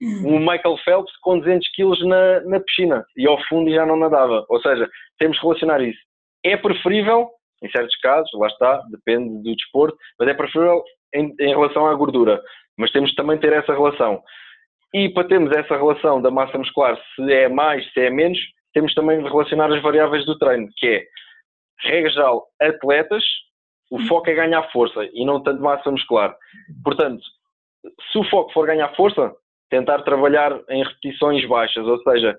[0.00, 4.44] o Michael Phelps com 200 quilos na, na piscina e ao fundo já não nadava.
[4.48, 5.98] Ou seja, temos que relacionar isso.
[6.44, 7.28] É preferível,
[7.62, 10.82] em certos casos, lá está, depende do desporto, mas é preferível
[11.14, 12.40] em, em relação à gordura.
[12.76, 14.22] Mas temos também de ter essa relação.
[14.94, 18.38] E para termos essa relação da massa muscular, se é mais, se é menos,
[18.72, 21.04] temos também de relacionar as variáveis do treino, que é,
[21.80, 23.24] regra geral, atletas,
[23.90, 26.34] o foco é ganhar força e não tanto massa muscular.
[26.84, 27.22] Portanto,
[28.12, 29.34] se o foco for ganhar força,
[29.70, 32.38] tentar trabalhar em repetições baixas, ou seja,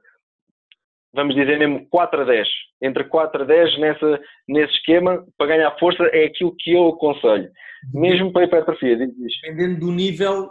[1.14, 2.48] vamos dizer mesmo 4 a 10.
[2.82, 7.52] Entre 4 a 10 nessa, nesse esquema, para ganhar força, é aquilo que eu aconselho.
[7.94, 8.98] Mesmo para hipertrofia.
[8.98, 10.50] Dependendo do nível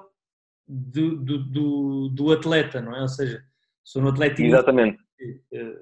[0.67, 3.01] do, do, do, do, atleta, não é?
[3.01, 3.43] Ou seja,
[3.85, 4.99] se um atleta Exatamente.
[5.53, 5.81] Eh,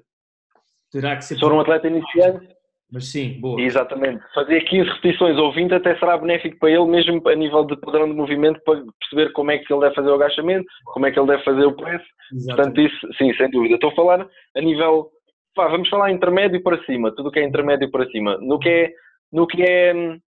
[0.91, 1.35] terá que ser.
[1.35, 2.47] Se for um atleta iniciante,
[2.91, 3.61] mas sim, boa.
[3.61, 4.23] Exatamente.
[4.33, 8.07] Fazer 15 repetições ou 20 até será benéfico para ele, mesmo a nível de padrão
[8.07, 11.19] de movimento, para perceber como é que ele deve fazer o agachamento, como é que
[11.19, 12.05] ele deve fazer o preço.
[12.45, 13.75] Portanto, isso, sim, sem dúvida.
[13.75, 15.11] Estou a falar a nível.
[15.53, 18.37] Pá, vamos falar intermédio para cima, tudo o que é intermédio para cima.
[18.37, 18.93] No que é,
[19.33, 20.19] no que é hum,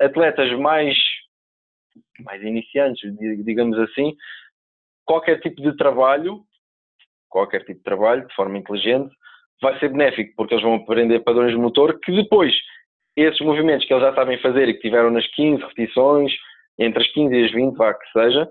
[0.00, 0.96] atletas mais,
[2.24, 3.02] mais iniciantes,
[3.44, 4.16] digamos assim,
[5.04, 6.40] qualquer tipo de trabalho,
[7.28, 9.14] qualquer tipo de trabalho, de forma inteligente,
[9.60, 12.52] vai ser benéfico, porque eles vão aprender padrões de motor que depois,
[13.16, 16.32] esses movimentos que eles já sabem fazer e que tiveram nas 15 repetições,
[16.78, 18.48] entre as 15 e as 20, vá que seja,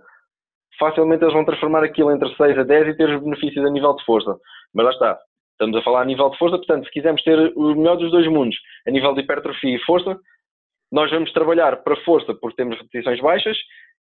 [0.80, 3.96] facilmente eles vão transformar aquilo entre 6 a 10 e ter os benefícios a nível
[3.96, 4.36] de força.
[4.74, 5.20] Mas lá está,
[5.52, 8.28] estamos a falar a nível de força, portanto, se quisermos ter o melhor dos dois
[8.28, 10.18] mundos, a nível de hipertrofia e força,
[10.92, 13.58] nós vamos trabalhar para força porque temos repetições baixas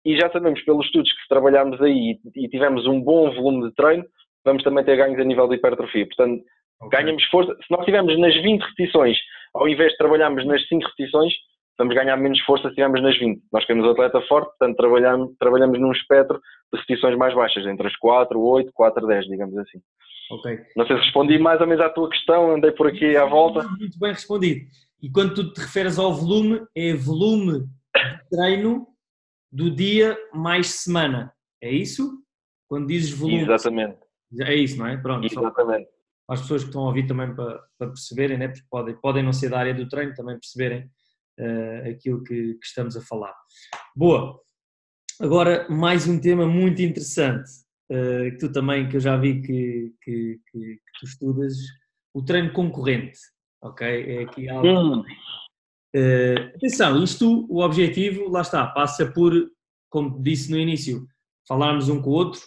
[0.06, 3.75] e já sabemos pelos estudos que se trabalharmos aí e tivemos um bom volume de
[3.75, 4.03] treino,
[4.43, 6.06] vamos também ter ganhos a nível de hipertrofia.
[6.06, 6.43] Portanto,
[6.86, 7.04] Okay.
[7.04, 7.54] Ganhamos força.
[7.56, 9.17] Se nós estivermos nas 20 repetições,
[9.54, 11.34] ao invés de trabalharmos nas 5 repetições,
[11.78, 13.41] vamos ganhar menos força se estivermos nas 20.
[13.52, 16.39] Nós queremos um atleta forte, portanto trabalhamos, trabalhamos num espectro
[16.72, 19.80] de repetições mais baixas, entre as 4, 8, 4, 10, digamos assim.
[20.32, 20.60] Ok.
[20.76, 23.67] Não sei se respondi mais ou menos à tua questão, andei por aqui à volta.
[23.80, 24.62] Muito bem respondido.
[25.02, 28.88] E quando tu te referes ao volume, é volume de treino
[29.52, 31.32] do dia mais semana.
[31.62, 32.19] É isso?
[32.67, 33.41] Quando dizes volume.
[33.41, 33.98] Exatamente.
[34.41, 34.98] É isso, não é?
[34.98, 35.26] Pronto.
[35.26, 35.92] Exatamente
[36.30, 38.48] as pessoas que estão a ouvir também para, para perceberem, né?
[38.48, 40.90] porque podem, podem não ser da área do treino, também perceberem
[41.40, 43.36] uh, aquilo que, que, estamos a falar.
[43.96, 44.40] Boa!
[45.20, 47.50] Agora, mais um tema muito interessante,
[47.92, 51.54] uh, que tu também, que eu já vi que, que, que, tu estudas,
[52.14, 53.20] o treino concorrente,
[53.62, 53.88] ok?
[53.88, 54.68] É aqui algo...
[54.68, 55.04] Hum.
[55.96, 59.32] Uh, atenção, isto, o objetivo, lá está, passa por,
[59.90, 61.06] como disse no início,
[61.48, 62.42] falarmos um com o outro,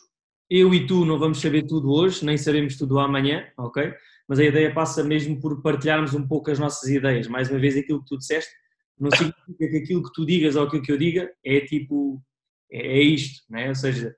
[0.48, 3.92] eu e tu não vamos saber tudo hoje, nem sabemos tudo amanhã, ok?
[4.28, 7.28] Mas a ideia passa mesmo por partilharmos um pouco as nossas ideias.
[7.28, 8.50] Mais uma vez, aquilo que tu disseste
[8.98, 12.22] não significa que aquilo que tu digas ou aquilo que eu diga é tipo,
[12.70, 13.68] é, é isto, né?
[13.68, 14.14] Ou seja,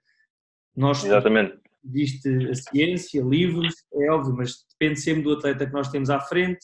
[0.76, 1.58] nós Exatamente.
[1.84, 6.20] existe a ciência, livros, é óbvio, mas depende sempre do atleta que nós temos à
[6.20, 6.60] frente,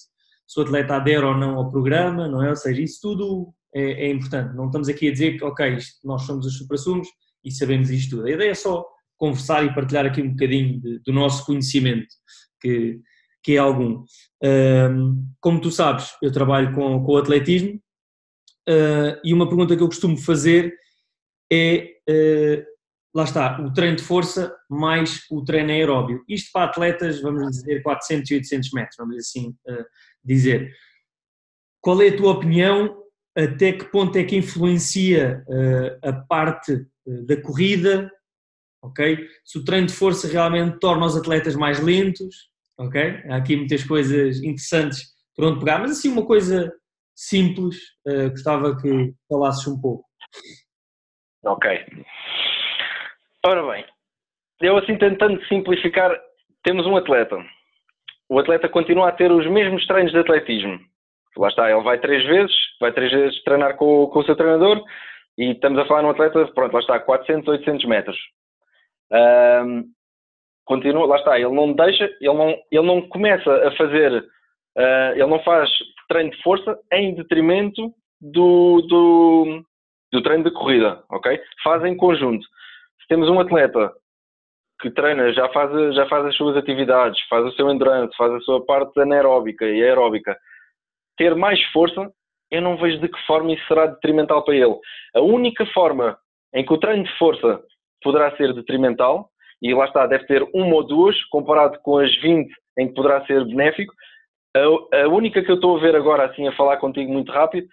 [0.47, 2.51] se o atleta adere ou não ao programa, não é?
[2.51, 4.55] Ou seja, isso tudo é, é importante.
[4.55, 7.09] Não estamos aqui a dizer que, ok, nós somos os supra-sumos
[7.43, 8.27] e sabemos isto tudo.
[8.27, 8.87] A ideia é só
[9.25, 12.15] conversar e partilhar aqui um bocadinho de, do nosso conhecimento,
[12.61, 13.01] que,
[13.43, 14.05] que é algum.
[14.43, 17.81] Um, como tu sabes, eu trabalho com, com o atletismo
[18.69, 20.75] uh, e uma pergunta que eu costumo fazer
[21.51, 22.65] é, uh,
[23.15, 26.23] lá está, o treino de força mais o treino aeróbio.
[26.29, 29.85] Isto para atletas, vamos dizer, 400 e 800 metros, vamos assim uh,
[30.23, 30.71] dizer.
[31.81, 33.03] Qual é a tua opinião?
[33.35, 35.45] Até que ponto é que influencia
[36.01, 36.87] a parte
[37.27, 38.09] da corrida
[38.85, 39.19] ok?
[39.45, 43.23] Se o treino de força realmente torna os atletas mais lentos, ok?
[43.29, 46.73] Há aqui muitas coisas interessantes por onde pegar, mas assim uma coisa
[47.15, 50.05] simples, uh, gostava que falasses um pouco.
[51.45, 51.87] Ok.
[53.47, 53.85] Ora bem,
[54.61, 56.11] eu assim tentando simplificar,
[56.63, 57.37] temos um atleta.
[58.29, 60.79] O atleta continua a ter os mesmos treinos de atletismo.
[61.37, 64.83] Lá está, ele vai três vezes, vai três vezes treinar com, com o seu treinador
[65.37, 68.17] e estamos a falar num atleta, pronto, lá está, 400, 800 metros.
[69.15, 69.85] Um,
[70.65, 75.27] continua, lá está, ele não deixa, ele não, ele não começa a fazer, uh, ele
[75.27, 75.71] não faz
[76.09, 79.65] treino de força em detrimento do, do,
[80.13, 81.41] do treino de corrida, ok?
[81.63, 82.45] Faz em conjunto.
[83.01, 83.93] Se temos um atleta
[84.81, 88.41] que treina, já faz, já faz as suas atividades, faz o seu endurance, faz a
[88.41, 90.37] sua parte anaeróbica e aeróbica,
[91.17, 92.11] ter mais força,
[92.51, 94.77] eu não vejo de que forma isso será detrimental para ele.
[95.15, 96.19] A única forma
[96.53, 97.63] em que o treino de força
[98.05, 99.29] poderá ser detrimental,
[99.61, 103.25] e lá está, deve ter uma ou duas, comparado com as 20 em que poderá
[103.27, 103.93] ser benéfico,
[104.57, 107.67] a, a única que eu estou a ver agora, assim, a falar contigo muito rápido,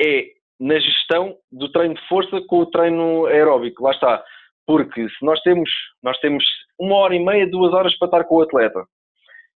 [0.00, 0.26] é
[0.60, 3.82] na gestão do treino de força com o treino aeróbico.
[3.82, 4.22] Lá está.
[4.64, 5.68] Porque se nós temos,
[6.02, 6.44] nós temos
[6.78, 8.84] uma hora e meia, duas horas para estar com o atleta,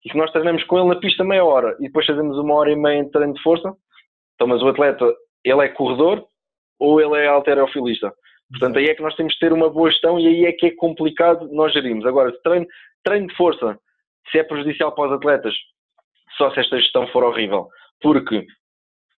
[0.06, 2.72] e se nós treinamos com ele na pista meia hora e depois fazemos uma hora
[2.72, 3.74] e meia de treino de força,
[4.36, 5.06] então, mas o atleta,
[5.44, 6.26] ele é corredor
[6.80, 8.14] ou ele é alterofilista?
[8.54, 10.68] Portanto, aí é que nós temos de ter uma boa gestão e aí é que
[10.68, 12.06] é complicado nós gerirmos.
[12.06, 12.68] Agora, treino,
[13.04, 13.78] treino de força,
[14.32, 15.54] se é prejudicial para os atletas,
[16.38, 17.68] só se esta gestão for horrível.
[18.00, 18.46] Porque,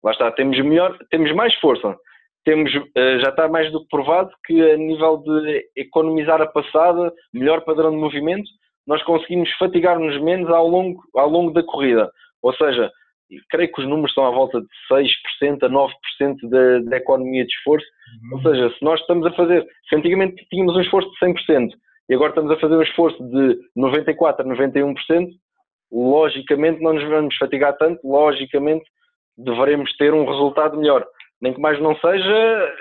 [0.01, 1.97] lá está, temos, melhor, temos mais força,
[2.45, 7.11] temos, eh, já está mais do que provado que a nível de economizar a passada,
[7.33, 8.49] melhor padrão de movimento,
[8.87, 12.09] nós conseguimos fatigar-nos menos ao longo, ao longo da corrida.
[12.41, 12.89] Ou seja,
[13.49, 17.53] creio que os números estão à volta de 6% a 9% da, da economia de
[17.53, 17.85] esforço.
[18.31, 18.37] Uhum.
[18.37, 21.69] Ou seja, se nós estamos a fazer, se antigamente tínhamos um esforço de 100%
[22.09, 25.29] e agora estamos a fazer um esforço de 94% a 91%,
[25.91, 28.85] logicamente não nos vamos fatigar tanto, logicamente
[29.37, 31.05] deveremos ter um resultado melhor.
[31.41, 32.73] Nem que mais não seja,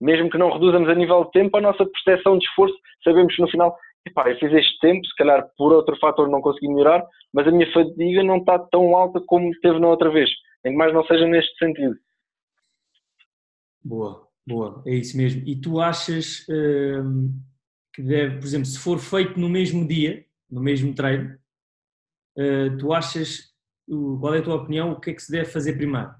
[0.00, 3.42] mesmo que não reduzamos a nível de tempo, a nossa percepção de esforço, sabemos que
[3.42, 7.04] no final epá, eu fiz este tempo, se calhar por outro fator não consegui melhorar,
[7.32, 10.30] mas a minha fadiga não está tão alta como teve na outra vez.
[10.62, 11.96] Que mais não seja neste sentido.
[13.82, 15.42] Boa, boa, é isso mesmo.
[15.46, 17.32] E tu achas hum,
[17.94, 21.38] que deve, por exemplo, se for feito no mesmo dia, no mesmo treino,
[22.36, 23.54] uh, tu achas,
[24.20, 26.14] qual é a tua opinião, o que é que se deve fazer primeiro?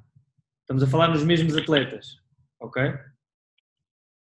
[0.63, 2.19] Estamos a falar nos mesmos atletas,
[2.61, 2.95] ok?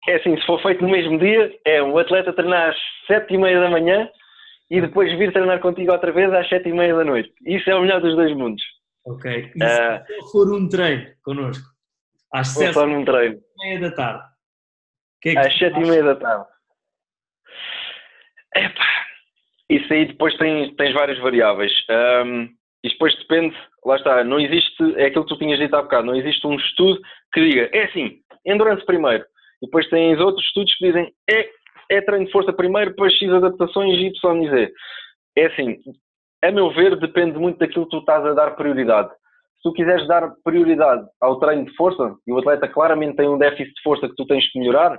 [0.09, 3.39] É assim, se for feito no mesmo dia, é um atleta treinar às sete e
[3.39, 4.09] meia da manhã
[4.71, 7.31] e depois vir treinar contigo outra vez às sete e meia da noite.
[7.45, 8.63] Isso é o melhor dos dois mundos.
[9.05, 9.53] Ok.
[9.55, 11.63] E se uh, for um treino connosco?
[12.33, 14.25] Às sete e meia da tarde.
[15.21, 16.47] Que é que às sete e meia da tarde.
[18.57, 19.07] Epá,
[19.69, 21.73] isso aí depois tens, tens várias variáveis.
[22.25, 22.49] Um,
[22.83, 26.07] e depois depende, lá está, não existe, é aquilo que tu tinhas dito há bocado,
[26.07, 26.99] não existe um estudo
[27.33, 29.25] que diga, é assim, endurance primeiro,
[29.63, 31.49] depois tens outros estudos que dizem é,
[31.91, 34.73] é treino de força primeiro, depois X adaptações Y e Z.
[35.37, 35.77] É assim,
[36.43, 39.11] a meu ver, depende muito daquilo que tu estás a dar prioridade.
[39.57, 43.39] Se tu quiseres dar prioridade ao treino de força, e o atleta claramente tem um
[43.39, 44.97] déficit de força que tu tens que melhorar,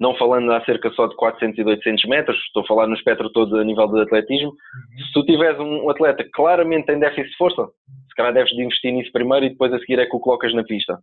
[0.00, 3.56] não falando acerca só de 400 e 800 metros, estou a falar no espectro todo
[3.56, 5.04] a nível de atletismo, uhum.
[5.06, 7.66] se tu tiveres um atleta que claramente tem déficit de força,
[8.08, 10.52] se calhar deves de investir nisso primeiro e depois a seguir é que o colocas
[10.52, 10.98] na pista.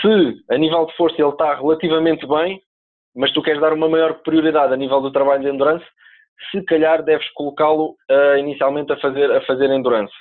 [0.00, 2.60] Se a nível de força ele está relativamente bem,
[3.14, 5.84] mas tu queres dar uma maior prioridade a nível do trabalho de endurance,
[6.50, 10.12] se calhar deves colocá-lo uh, inicialmente a fazer, a fazer endurance.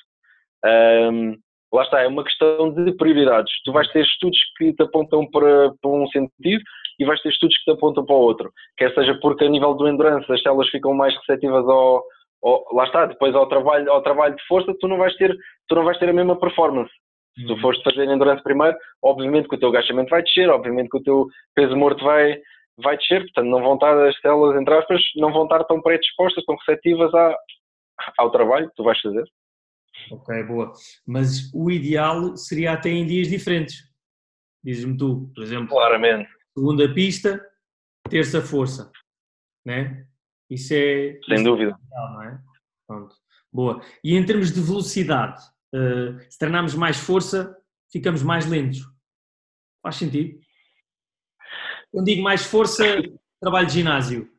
[0.65, 1.35] Um,
[1.73, 3.51] lá está, é uma questão de prioridades.
[3.63, 6.63] Tu vais ter estudos que te apontam para, para, um sentido
[6.97, 8.51] e vais ter estudos que te apontam para o outro.
[8.77, 12.03] Quer seja porque a nível do endurance as células ficam mais receptivas ao,
[12.41, 15.35] ao, lá está, depois ao trabalho, ao trabalho de força, tu não vais ter,
[15.67, 16.91] tu não vais ter a mesma performance.
[17.37, 20.97] Se tu fores fazer endurance primeiro, obviamente que o teu agachamento vai descer, obviamente que
[20.97, 22.41] o teu peso morto vai,
[22.77, 26.45] vai descer, portanto não vão estar as células, entre aspas, não vão estar tão predispostas,
[26.45, 27.37] tão receptivas à,
[28.17, 29.25] ao trabalho que tu vais fazer.
[30.11, 30.71] Ok, boa.
[31.05, 33.83] Mas o ideal seria até em dias diferentes.
[34.63, 35.69] Dizes-me tu, por exemplo.
[35.69, 36.29] Claramente.
[36.57, 37.45] Segunda pista,
[38.09, 38.91] terça força.
[39.65, 40.05] Né?
[40.49, 41.19] Isso é.
[41.25, 41.71] Sem isso dúvida.
[41.71, 42.39] É ideal, não é?
[42.87, 43.15] Pronto.
[43.51, 43.81] Boa.
[44.03, 45.41] E em termos de velocidade,
[45.75, 47.55] uh, se treinarmos mais força,
[47.91, 48.79] ficamos mais lentos.
[49.83, 50.39] Faz sentido?
[51.91, 52.83] Quando digo mais força,
[53.39, 54.29] trabalho de ginásio.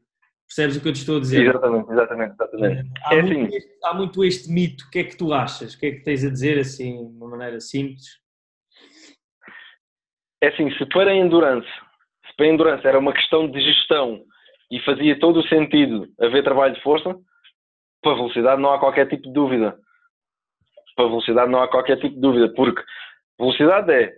[0.47, 1.43] Percebes o que eu te estou a dizer?
[1.43, 2.83] Exatamente, exatamente, exatamente.
[2.83, 3.57] Uh, há, é muito assim.
[3.57, 4.85] este, há muito este mito.
[4.85, 5.75] O que é que tu achas?
[5.75, 8.05] O que é que tens a dizer assim, de uma maneira simples?
[10.41, 14.23] É assim, se para a endurance, se para a endurance era uma questão de gestão
[14.71, 17.17] e fazia todo o sentido haver trabalho de força,
[18.03, 19.77] para a velocidade não há qualquer tipo de dúvida
[20.97, 22.83] para velocidade não há qualquer tipo de dúvida, porque
[23.39, 24.13] velocidade é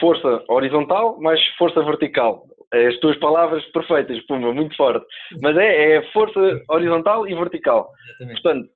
[0.00, 2.44] força horizontal mais força vertical.
[2.72, 5.04] É as tuas palavras perfeitas, Puma, muito forte.
[5.42, 7.90] Mas é, é força horizontal e vertical.
[8.08, 8.42] Exatamente.
[8.42, 8.68] Portanto,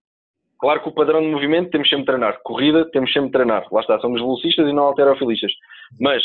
[0.60, 2.38] claro que o padrão de movimento temos sempre de treinar.
[2.42, 3.66] Corrida temos sempre de treinar.
[3.72, 5.50] Lá está, somos velocistas e não alterofilistas.
[5.98, 6.22] Mas,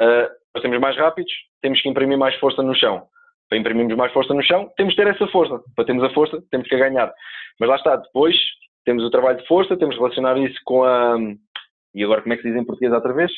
[0.00, 3.06] uh, para sermos mais rápidos, temos que imprimir mais força no chão.
[3.50, 5.60] Para imprimirmos mais força no chão, temos de ter essa força.
[5.76, 7.12] Para termos a força, temos que ganhar.
[7.60, 8.34] Mas lá está, depois
[8.88, 11.14] temos o trabalho de força, temos de relacionar isso com a.
[11.94, 13.30] E agora, como é que se diz em português outra vez?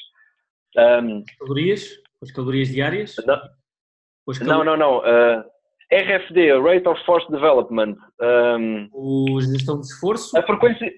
[0.76, 1.90] Um, calorias?
[2.22, 3.16] As calorias diárias?
[3.26, 4.76] Não, não, não.
[4.76, 4.98] não.
[4.98, 5.44] Uh,
[5.92, 7.96] RFD, Rate of Force Development.
[8.20, 10.38] Um, o gestão de esforço?
[10.38, 10.88] A frequência,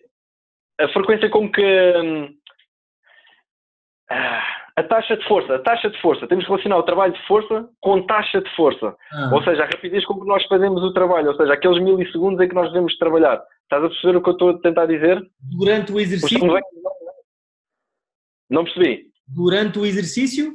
[0.79, 1.63] a frequência com que.
[1.97, 2.29] Um,
[4.77, 6.27] a taxa de força, a taxa de força.
[6.27, 8.97] Temos que relacionar o trabalho de força com taxa de força.
[9.13, 9.31] Ah.
[9.35, 11.29] Ou seja, a rapidez com que nós fazemos o trabalho.
[11.29, 13.43] Ou seja, aqueles milissegundos em que nós devemos trabalhar.
[13.65, 15.23] Estás a perceber o que eu estou a tentar dizer?
[15.41, 16.47] Durante o exercício?
[18.49, 19.07] Não percebi.
[19.27, 20.55] Durante o exercício?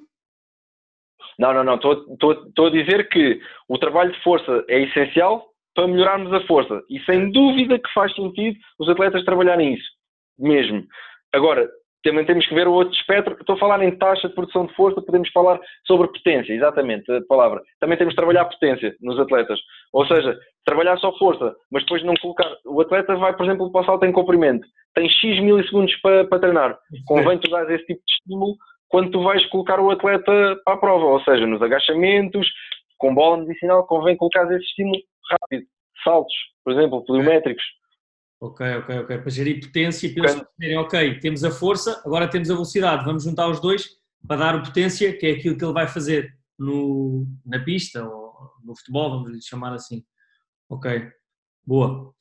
[1.38, 1.76] Não, não, não.
[1.76, 6.82] Estou a dizer que o trabalho de força é essencial para melhorarmos a força.
[6.90, 9.90] E sem dúvida que faz sentido os atletas trabalharem isso.
[10.40, 10.84] Mesmo.
[11.34, 11.70] Agora,
[12.08, 13.36] também temos que ver o outro espectro.
[13.38, 17.22] Estou a falar em taxa de produção de força, podemos falar sobre potência, exatamente, a
[17.28, 17.62] palavra.
[17.82, 19.60] Também temos que trabalhar potência nos atletas.
[19.92, 22.50] Ou seja, trabalhar só força, mas depois não colocar.
[22.66, 24.66] O atleta vai, por exemplo, para o salto em comprimento,
[24.96, 26.80] tem X milissegundos para, para treinar.
[27.06, 28.56] Convém tu dar esse tipo de estímulo
[28.88, 32.48] quando tu vais colocar o atleta para a prova, ou seja, nos agachamentos,
[32.98, 34.98] com bola medicinal, convém colocar esse estímulo
[35.30, 35.68] rápido.
[36.04, 37.64] Saltos, por exemplo, pliométricos.
[38.40, 39.18] Ok, ok, ok.
[39.18, 43.06] Para gerir potência e para eles perceberem, ok, temos a força, agora temos a velocidade,
[43.06, 43.88] vamos juntar os dois
[44.28, 48.52] para dar o potência, que é aquilo que ele vai fazer no, na pista ou
[48.64, 50.04] no futebol, vamos lhe chamar assim.
[50.70, 51.10] Ok,
[51.66, 52.14] boa.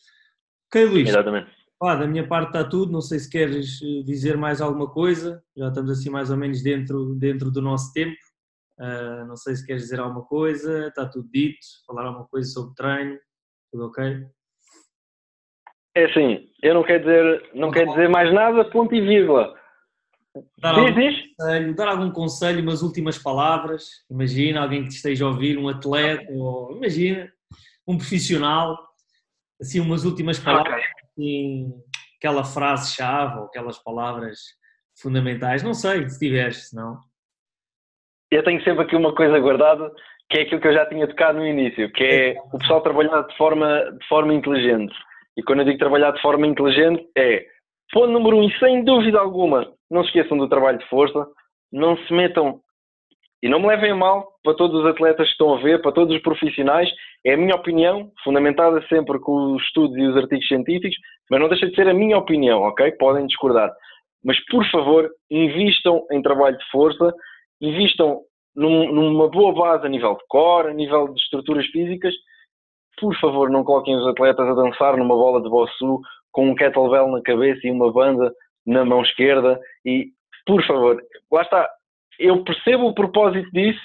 [0.69, 1.09] Ok, Luís.
[1.09, 1.51] Exatamente.
[1.83, 5.45] Ah, da minha parte está tudo, não sei se queres eh, dizer mais alguma coisa,
[5.55, 8.17] já estamos assim mais ou menos dentro, dentro do nosso tempo.
[8.79, 12.75] Uh, não sei se queres dizer alguma coisa, está tudo dito, falar alguma coisa sobre
[12.75, 13.19] treino,
[13.73, 14.27] tudo ok?
[15.97, 19.55] É assim, eu não quero dizer, não quero dizer mais nada, ponto e vírgula.
[20.59, 24.05] Dar algum, conselho, dar algum conselho, umas últimas palavras.
[24.11, 27.33] Imagina alguém que te esteja a ouvir, um atleta, ou imagina,
[27.89, 28.79] um profissional,
[29.59, 30.85] assim, umas últimas palavras, okay.
[31.13, 31.73] assim,
[32.19, 34.41] aquela frase-chave ou aquelas palavras
[35.01, 35.63] fundamentais.
[35.63, 36.99] Não sei se tiveres, senão.
[38.31, 39.91] Eu tenho sempre aqui uma coisa guardada,
[40.29, 43.23] que é aquilo que eu já tinha tocado no início, que é o pessoal trabalhar
[43.23, 44.95] de forma, de forma inteligente.
[45.37, 47.45] E quando eu digo trabalhar de forma inteligente, é
[47.93, 51.27] ponto número um, e sem dúvida alguma, não se esqueçam do trabalho de força,
[51.73, 52.61] não se metam,
[53.43, 56.15] e não me levem mal, para todos os atletas que estão a ver, para todos
[56.15, 56.91] os profissionais,
[57.25, 60.97] é a minha opinião, fundamentada sempre com os estudos e os artigos científicos,
[61.31, 62.93] mas não deixa de ser a minha opinião, ok?
[62.93, 63.73] Podem discordar.
[64.25, 67.13] Mas, por favor, invistam em trabalho de força,
[67.61, 68.21] invistam
[68.55, 72.15] num, numa boa base a nível de core, a nível de estruturas físicas,
[72.99, 76.01] por favor, não coloquem os atletas a dançar numa bola de bossu
[76.33, 78.33] com um kettlebell na cabeça e uma banda
[78.67, 79.59] na mão esquerda.
[79.85, 80.09] E,
[80.47, 81.69] por favor, lá está.
[82.19, 83.81] Eu percebo o propósito disso,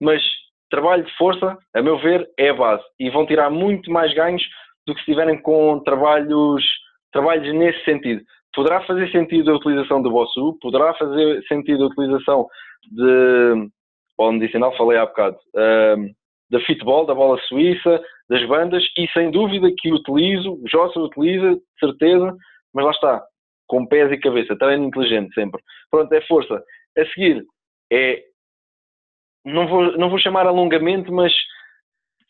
[0.00, 0.22] mas
[0.70, 2.82] trabalho de força, a meu ver, é a base.
[2.98, 4.42] E vão tirar muito mais ganhos
[4.86, 6.64] do que se estiverem com trabalhos,
[7.12, 8.22] trabalhos nesse sentido.
[8.54, 12.46] Poderá fazer sentido a utilização do Bossu, poderá fazer sentido a utilização
[12.90, 13.70] de.
[14.16, 15.38] Bola medicinal, falei há bocado.
[15.54, 16.12] Um,
[16.50, 21.54] da futebol, da bola suíça, das bandas, e sem dúvida que utilizo, o Jossa utiliza,
[21.54, 22.34] de certeza,
[22.72, 23.22] mas lá está,
[23.66, 25.62] com pés e cabeça, treino inteligente sempre.
[25.90, 26.62] Pronto, é força.
[26.96, 27.44] A seguir,
[27.92, 28.22] é,
[29.44, 31.30] não vou, não vou chamar alongamento, mas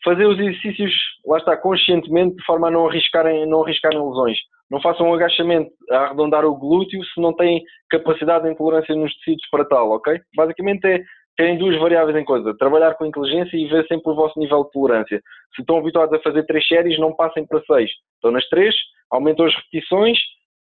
[0.03, 0.93] fazer os exercícios,
[1.25, 4.37] lá está, conscientemente, de forma a não arriscarem, não arriscarem lesões.
[4.69, 9.15] Não façam um agachamento a arredondar o glúteo se não têm capacidade de intolerância nos
[9.19, 10.19] tecidos para tal, ok?
[10.35, 11.01] Basicamente é
[11.35, 14.71] terem duas variáveis em coisa, trabalhar com inteligência e ver sempre o vosso nível de
[14.71, 15.21] tolerância.
[15.55, 17.89] Se estão habituados a fazer três séries, não passem para seis.
[18.15, 18.75] Estão nas três,
[19.09, 20.17] aumentam as repetições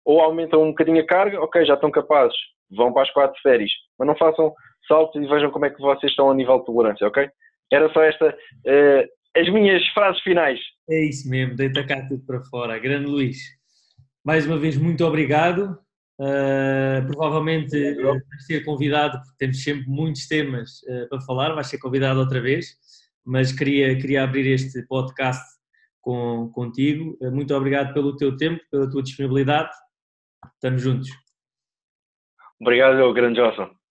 [0.06, 2.36] ou aumentam um bocadinho a carga, ok, já estão capazes,
[2.72, 3.72] vão para as quatro séries.
[3.98, 4.54] Mas não façam
[4.88, 7.28] saltos e vejam como é que vocês estão a nível de tolerância, ok?
[7.72, 10.60] Era só esta, uh, as minhas frases finais.
[10.90, 12.78] É isso mesmo, deita cá tudo para fora.
[12.78, 13.38] Grande Luís,
[14.24, 15.78] mais uma vez muito obrigado.
[16.20, 21.68] Uh, provavelmente uh, vais ser convidado, porque temos sempre muitos temas uh, para falar, vais
[21.68, 22.78] ser convidado outra vez,
[23.26, 25.44] mas queria, queria abrir este podcast
[26.02, 27.18] com, contigo.
[27.32, 29.72] Muito obrigado pelo teu tempo, pela tua disponibilidade.
[30.56, 31.10] Estamos juntos.
[32.60, 33.83] Obrigado, grande Johnson.